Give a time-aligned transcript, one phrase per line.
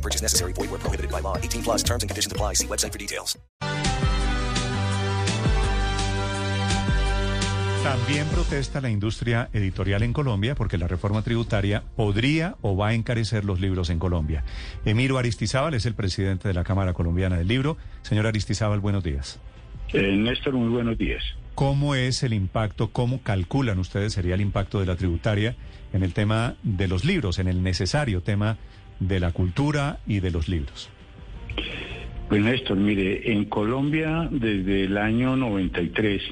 [0.00, 0.54] No purchase necessary.
[0.54, 1.36] Void where prohibited by law.
[1.36, 2.54] 18 plus terms and conditions apply.
[2.54, 3.38] See website for details.
[7.82, 12.94] También protesta la industria editorial en Colombia porque la reforma tributaria podría o va a
[12.94, 14.44] encarecer los libros en Colombia.
[14.84, 17.78] Emiro Aristizábal es el presidente de la Cámara Colombiana del Libro.
[18.02, 19.40] Señor Aristizábal, buenos días.
[19.92, 21.22] Eh, Néstor, muy buenos días.
[21.54, 25.56] ¿Cómo es el impacto, cómo calculan ustedes sería el impacto de la tributaria
[25.92, 28.56] en el tema de los libros, en el necesario tema
[29.00, 30.88] de la cultura y de los libros?
[32.28, 36.22] Pues Néstor, mire, en Colombia desde el año 93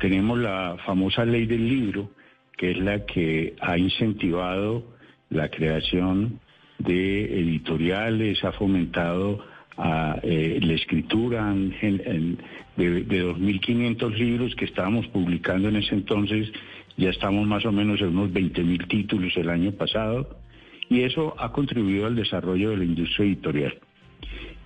[0.00, 2.10] tenemos la famosa ley del libro,
[2.56, 4.96] que es la que ha incentivado
[5.28, 6.40] la creación
[6.78, 9.44] de editoriales, ha fomentado
[9.76, 12.38] a, eh, la escritura en- en-
[12.76, 16.50] de, de 2.500 libros que estábamos publicando en ese entonces,
[16.96, 20.39] ya estamos más o menos en unos 20.000 títulos el año pasado,
[20.90, 23.78] y eso ha contribuido al desarrollo de la industria editorial.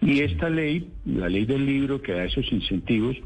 [0.00, 3.16] Y esta ley, la ley del libro que da esos incentivos,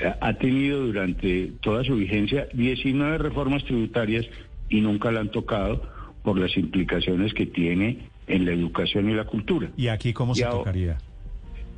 [0.00, 4.26] eh, ha tenido durante toda su vigencia 19 reformas tributarias
[4.68, 5.82] y nunca la han tocado
[6.24, 9.70] por las implicaciones que tiene en la educación y la cultura.
[9.76, 10.98] ¿Y aquí cómo Y se ahora- tocaría?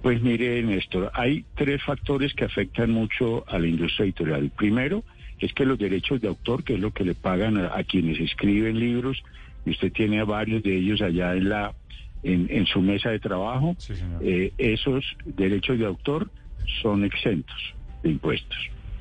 [0.03, 4.45] Pues mire, Néstor, hay tres factores que afectan mucho a la industria editorial.
[4.45, 5.03] El primero
[5.41, 8.21] es que los derechos de autor, que es lo que le pagan a, a quienes
[8.21, 9.23] escriben libros,
[9.67, 11.75] y usted tiene a varios de ellos allá en la
[12.23, 16.31] en, en su mesa de trabajo, Sí, eh, esos derechos de autor
[16.83, 17.55] son exentos
[18.03, 18.59] de impuestos.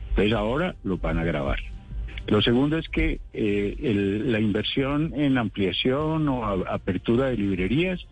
[0.09, 1.57] Entonces ahora los van a grabar.
[2.27, 8.05] Lo segundo es que eh, el- la inversión en ampliación o a- apertura de librerías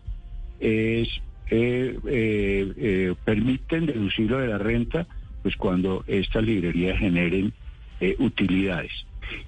[0.60, 1.08] es
[1.50, 5.06] eh, eh, permiten deducirlo de la renta
[5.42, 7.52] pues cuando estas librerías generen
[8.18, 8.90] utilidades.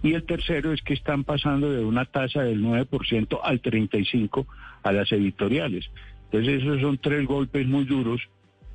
[0.02, 4.46] Y el tercero es que están pasando de una tasa del 9% al 35%
[4.82, 5.90] a las editoriales.
[6.30, 8.20] Entonces esos son tres golpes muy duros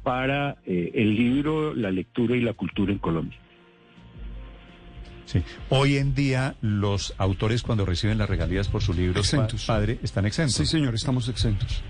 [0.04, 3.38] para eh, el libro, la lectura y la cultura en Colombia.
[5.26, 5.42] Sí.
[5.70, 9.66] Hoy en día los autores cuando reciben las regalías por sus libros pa- Exentos.
[9.66, 10.56] padre están exentos.
[10.56, 11.84] Sí, señor, estamos exentos.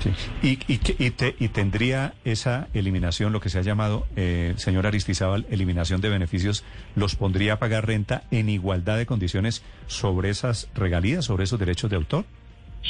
[0.00, 0.10] Sí.
[0.42, 4.86] Y, y, y te- y tendría esa eliminación, lo que se ha llamado, eh, señor
[4.86, 6.64] Aristizábal, eliminación de beneficios,
[6.96, 11.90] los pondría a pagar renta en igualdad de condiciones sobre esas regalías, sobre esos derechos
[11.90, 12.24] de autor.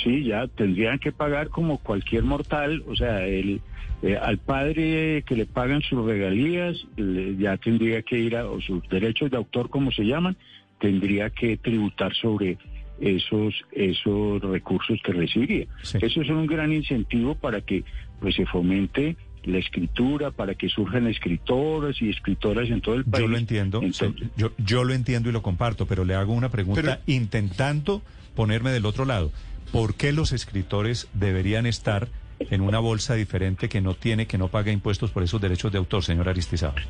[0.04, 3.60] Sí, ya tendrían que pagar como cualquier mortal, o sea, el,
[4.02, 8.60] eh, al padre que le pagan sus regalías, le- ya tendría que ir a o
[8.60, 10.36] sus derechos de autor, como se llaman,
[10.78, 12.56] tendría que tributar sobre
[13.00, 15.66] esos esos recursos que recibiría.
[15.82, 15.98] Sí.
[16.00, 17.84] Eso es un gran incentivo para que
[18.20, 23.22] pues se fomente la escritura, para que surjan escritoras y escritoras en todo el país.
[23.22, 26.50] Yo lo entiendo, Entonces, yo, yo lo entiendo y lo comparto, pero le hago una
[26.50, 28.02] pregunta Pero- intentando
[28.34, 29.32] ponerme del otro lado.
[29.72, 34.48] ¿Por qué los escritores deberían estar en una bolsa diferente que no tiene, que no
[34.48, 36.82] paga impuestos por esos derechos de autor, señor Aristizábal?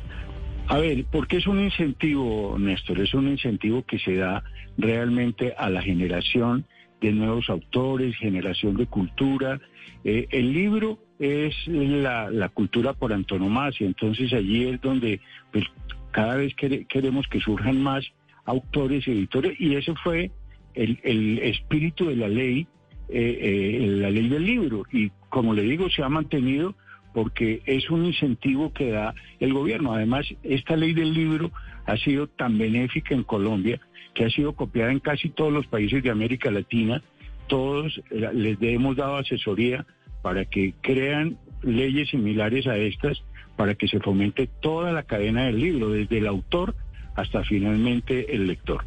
[0.71, 4.41] A ver, porque es un incentivo, Néstor, es un incentivo que se da
[4.77, 6.65] realmente a la generación
[7.01, 9.59] de nuevos autores, generación de cultura.
[10.05, 15.19] Eh, el libro es la, cultura por antonomasia, entonces allí es donde
[15.51, 15.65] pues,
[16.11, 18.05] cada vez quere- queremos que surjan más
[18.45, 20.31] autores y editores, y ese fue
[20.73, 22.65] el, el espíritu de la ley,
[23.09, 23.39] eh,
[23.81, 26.75] eh, la ley del libro, y como le digo, se ha mantenido
[27.13, 29.93] porque es un incentivo que da el gobierno.
[29.93, 31.51] Además, esta ley del libro
[31.85, 33.79] ha sido tan benéfica en Colombia
[34.13, 37.01] que ha sido copiada en casi todos los países de América Latina.
[37.47, 39.85] Todos eh, les hemos dado asesoría
[40.21, 43.23] para que crean leyes similares a estas,
[43.55, 46.75] para que se fomente toda la cadena del libro, desde el autor
[47.15, 48.85] hasta finalmente el lector.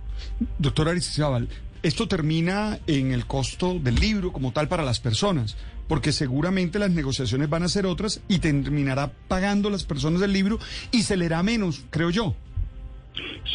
[0.59, 1.49] Doctor Aristizábal,
[1.85, 5.55] esto termina en el costo del libro como tal para las personas,
[5.87, 10.59] porque seguramente las negociaciones van a ser otras y terminará pagando las personas del libro
[10.93, 12.35] y se leerá menos, creo yo.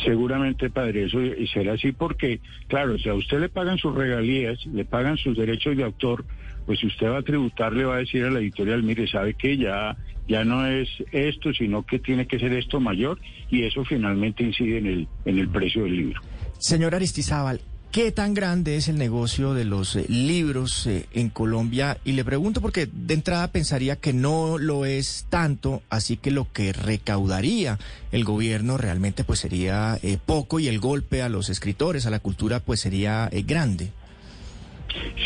[0.06, 4.64] Seguramente, padre, eso y será así porque, claro, si a usted le pagan sus regalías,
[4.68, 6.24] le pagan sus derechos de autor,
[6.68, 9.34] pues si usted va a tributar, le va a decir a la editorial, mire, sabe
[9.34, 9.98] que ya,
[10.28, 14.78] ya no es esto, sino que tiene que ser esto mayor, y eso finalmente incide
[14.78, 16.22] en el, en el precio del libro.
[16.60, 17.62] Señor Aristizábal,
[17.92, 21.98] ¿Qué tan grande es el negocio de los eh, libros eh, en Colombia?
[22.06, 26.46] Y le pregunto porque de entrada pensaría que no lo es tanto, así que lo
[26.54, 27.80] que recaudaría
[28.12, 32.20] el gobierno realmente pues sería eh, poco y el golpe a los escritores, a la
[32.20, 33.90] cultura pues sería grande.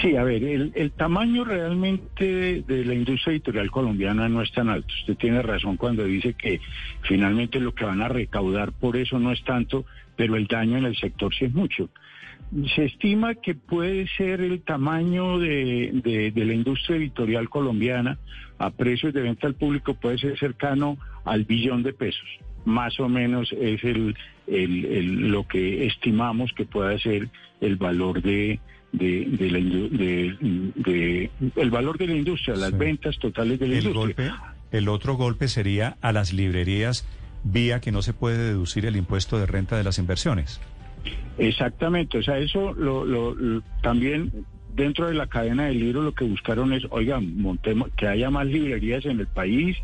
[0.01, 4.93] Sí, a ver, el, tamaño realmente de, la industria editorial colombiana no es tan alto.
[5.01, 6.61] Usted tiene razón cuando dice que
[7.01, 10.85] finalmente lo que van a recaudar por eso no es tanto, pero el daño en
[10.85, 11.89] el sector sí es mucho.
[12.75, 18.19] Se estima que puede ser el tamaño de, la industria editorial colombiana
[18.59, 22.27] a precios de venta al público puede ser cercano al billón de pesos.
[22.65, 24.15] Más o menos es el,
[25.31, 27.29] lo que estimamos que pueda ser
[27.59, 28.59] el valor de,
[28.91, 29.59] de, la,
[30.85, 34.29] de, el valor de la industria, las ventas totales de la el industria.
[34.29, 37.07] Golpe, el otro golpe sería a las librerías
[37.43, 40.61] vía que no se puede deducir el impuesto de renta de las inversiones.
[41.37, 44.45] Exactamente, o sea, eso lo, también
[44.75, 48.45] dentro de la cadena del libro lo que buscaron es, oigan, montemos, que haya más
[48.47, 49.77] librerías en el país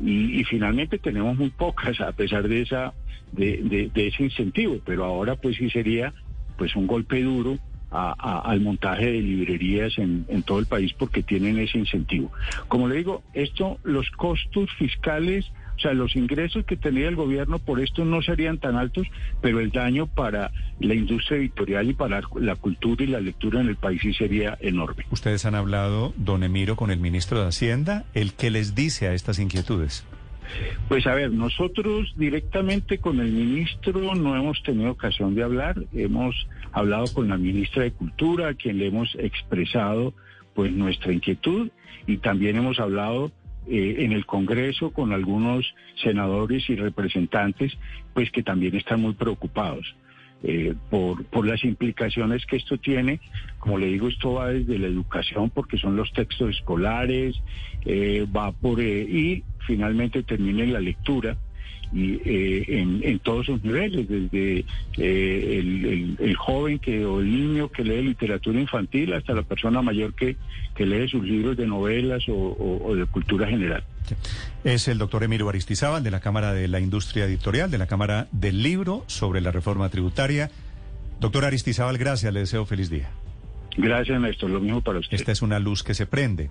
[0.00, 2.92] y, finalmente tenemos muy pocas a pesar de esa
[3.32, 6.12] de, ese incentivo, pero ahora pues sí sería
[6.56, 7.58] pues un golpe duro
[7.90, 12.30] al montaje de librerías en, en, todo el país porque tienen ese incentivo.
[12.68, 17.58] Como le digo, esto, los costos fiscales, o sea, los ingresos que tendría el gobierno
[17.58, 19.06] por esto no serían tan altos,
[19.40, 20.50] pero el daño para
[20.80, 24.56] la industria editorial y para la cultura y la lectura en el país sí sería
[24.60, 25.04] enorme.
[25.10, 29.14] Ustedes han hablado, don Emiro, con el ministro de Hacienda, ¿el qué les dice a
[29.14, 30.06] estas inquietudes?
[30.88, 36.46] Pues a ver, nosotros directamente con el ministro no hemos tenido ocasión de hablar, hemos
[36.72, 40.14] hablado con la ministra de Cultura, a quien le hemos expresado
[40.54, 41.70] pues nuestra inquietud
[42.06, 43.32] y también hemos hablado
[43.68, 47.76] eh, en el Congreso con algunos senadores y representantes
[48.14, 49.94] pues que también están muy preocupados.
[50.42, 53.20] Eh, por, por las implicaciones que esto tiene.
[53.58, 57.34] Como le digo, esto va desde la educación porque son los textos escolares,
[57.86, 61.38] eh, va por y finalmente termina en la lectura
[61.92, 64.64] y eh, en, todos sus niveles, desde
[64.98, 70.14] eh, el, joven que o el niño que lee literatura infantil hasta la persona mayor
[70.14, 70.36] que,
[70.74, 73.84] que lee sus libros de novelas o, de cultura general.
[74.64, 78.28] Es el doctor Emilio Aristizábal de la Cámara de la Industria Editorial, de la Cámara
[78.32, 80.50] del Libro sobre la reforma tributaria.
[81.20, 83.08] Doctor Aristizábal, gracias, le deseo feliz día.
[83.76, 84.50] Gracias, Néstor.
[84.50, 85.16] Lo mismo para usted.
[85.16, 86.50] Esta es una luz que se prende.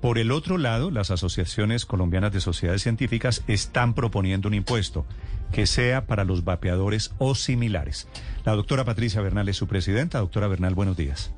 [0.00, 5.06] Por el otro lado, las asociaciones colombianas de sociedades científicas están proponiendo un impuesto
[5.52, 8.08] que sea para los vapeadores o similares.
[8.44, 10.18] La doctora Patricia Bernal es su presidenta.
[10.18, 11.32] Doctora Bernal, buenos días.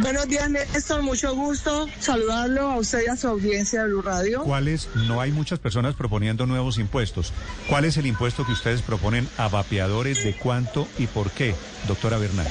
[0.00, 1.02] Buenos días, Néstor.
[1.02, 4.42] Mucho gusto saludarlo a usted y a su audiencia de Blue Radio.
[4.42, 4.88] ¿Cuáles?
[5.06, 7.32] No hay muchas personas proponiendo nuevos impuestos.
[7.68, 10.24] ¿Cuál es el impuesto que ustedes proponen a vapeadores?
[10.24, 11.54] ¿De cuánto y por qué,
[11.86, 12.46] doctora Bernal?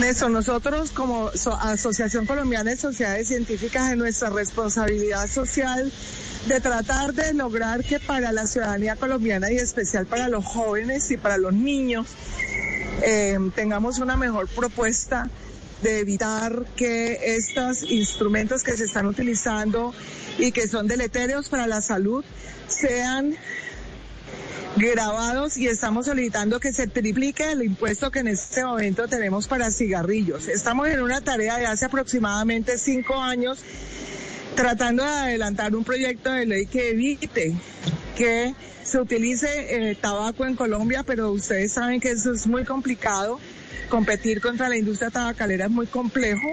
[0.00, 5.90] Néstor, nosotros como Asociación Colombiana de Sociedades Científicas en nuestra responsabilidad social
[6.46, 11.16] de tratar de lograr que para la ciudadanía colombiana y especial para los jóvenes y
[11.16, 12.08] para los niños
[13.02, 15.30] eh, tengamos una mejor propuesta
[15.82, 19.94] de evitar que estos instrumentos que se están utilizando
[20.38, 22.22] y que son deletéreos para la salud
[22.68, 23.34] sean
[24.76, 29.70] grabados y estamos solicitando que se triplique el impuesto que en este momento tenemos para
[29.70, 30.48] cigarrillos.
[30.48, 33.58] Estamos en una tarea de hace aproximadamente cinco años
[34.54, 37.54] tratando de adelantar un proyecto de ley que evite
[38.16, 43.40] que se utilice eh, tabaco en Colombia, pero ustedes saben que eso es muy complicado.
[43.88, 46.48] Competir contra la industria tabacalera es muy complejo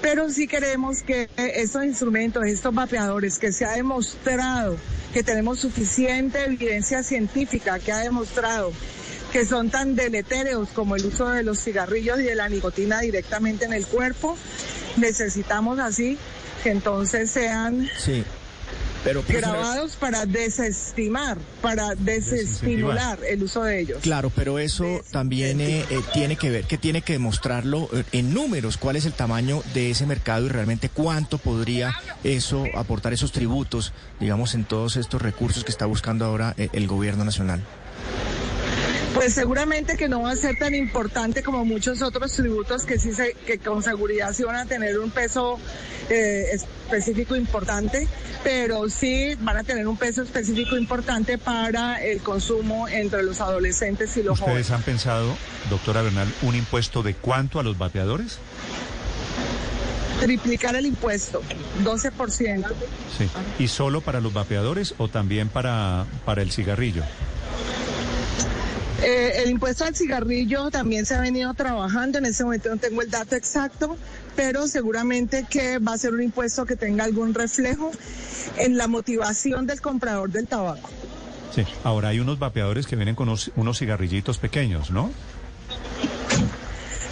[0.00, 4.76] pero sí queremos que estos instrumentos, estos vapeadores, que se ha demostrado
[5.12, 8.72] que tenemos suficiente evidencia científica que ha demostrado
[9.32, 13.66] que son tan deletéreos como el uso de los cigarrillos y de la nicotina directamente
[13.66, 14.36] en el cuerpo,
[14.96, 16.16] necesitamos así
[16.62, 18.24] que entonces sean sí.
[19.08, 23.98] Pero, grabados para desestimar, para desestimular el uso de ellos.
[24.02, 28.34] Claro, pero eso también eh, eh, tiene que ver, que tiene que demostrarlo eh, en
[28.34, 33.32] números, cuál es el tamaño de ese mercado y realmente cuánto podría eso aportar esos
[33.32, 37.62] tributos, digamos, en todos estos recursos que está buscando ahora el gobierno nacional.
[39.14, 43.12] Pues seguramente que no va a ser tan importante como muchos otros tributos que sí
[43.12, 45.58] se, que con seguridad sí van a tener un peso
[46.10, 48.06] eh, específico importante,
[48.44, 54.16] pero sí van a tener un peso específico importante para el consumo entre los adolescentes
[54.16, 54.62] y los jóvenes.
[54.62, 55.36] ¿Ustedes han pensado,
[55.70, 58.38] doctora Bernal, un impuesto de cuánto a los bateadores?
[60.20, 61.42] Triplicar el impuesto,
[61.84, 62.66] 12%.
[63.16, 63.28] Sí.
[63.58, 67.04] ¿Y solo para los vapeadores o también para, para el cigarrillo?
[69.02, 73.00] Eh, el impuesto al cigarrillo también se ha venido trabajando, en ese momento no tengo
[73.02, 73.96] el dato exacto,
[74.34, 77.92] pero seguramente que va a ser un impuesto que tenga algún reflejo
[78.56, 80.90] en la motivación del comprador del tabaco.
[81.54, 85.10] Sí, ahora hay unos vapeadores que vienen con unos cigarrillitos pequeños, ¿no?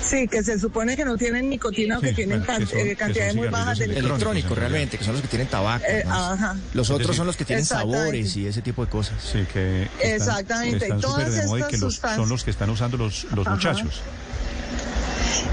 [0.07, 2.79] Sí, que se supone que no tienen nicotina o que tienen bueno, que can- son-
[2.87, 4.09] eh, cantidades muy bajas de nicotina.
[4.09, 5.85] Electrónico, realmente, que son los que tienen tabaco.
[5.89, 6.57] Eh, ajá.
[6.75, 9.15] Los Es otros decir, son los que tienen sabores y ese tipo de cosas.
[9.23, 12.45] Sí, que están- Exactamente, están todas de moda y estas que los- sustancias- son los
[12.45, 14.01] que están usando los, los muchachos.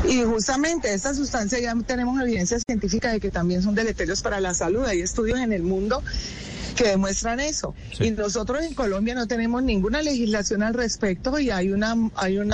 [0.07, 4.53] Y justamente esta sustancia ya tenemos evidencia científica de que también son deleterios para la
[4.53, 4.85] salud.
[4.85, 6.03] Hay estudios en el mundo
[6.83, 7.73] que demuestran eso.
[7.97, 8.05] Sí.
[8.05, 12.53] Y nosotros en Colombia no tenemos ninguna legislación al respecto y hay una hay un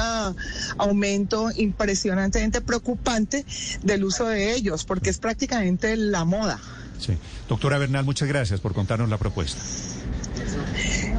[0.78, 3.46] aumento impresionantemente preocupante
[3.82, 6.60] del uso de ellos porque es prácticamente la moda.
[7.00, 7.18] Sí.
[7.48, 9.62] Doctora Bernal, muchas gracias por contarnos la propuesta.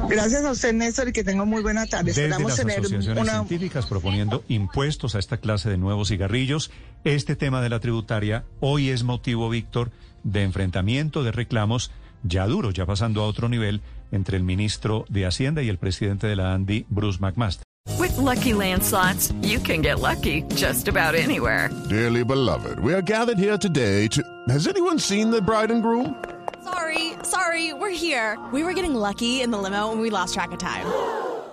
[0.09, 2.05] Gracias a usted, Néstor, y que tenga muy buena tarde.
[2.05, 6.71] Desde Esperamos las tener asociaciones una científicas proponiendo impuestos a esta clase de nuevos cigarrillos.
[7.03, 9.91] Este tema de la tributaria hoy es motivo, Víctor,
[10.23, 11.91] de enfrentamiento, de reclamos
[12.23, 16.27] ya duro, ya pasando a otro nivel entre el ministro de Hacienda y el presidente
[16.27, 17.63] de la ANDI, Bruce McMaster.
[17.97, 21.69] With Lucky Land slots, you can get lucky just about anywhere.
[21.89, 24.21] Dearly beloved, we are gathered here today to.
[24.49, 26.15] Has anyone seen the bride and groom?
[26.63, 28.37] Sorry, sorry, we're here.
[28.53, 30.85] We were getting lucky in the limo and we lost track of time.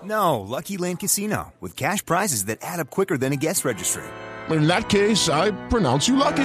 [0.04, 4.04] No, Lucky Land Casino, with cash prizes that add up quicker than a guest registry.
[4.50, 6.44] In that case, I pronounce you lucky.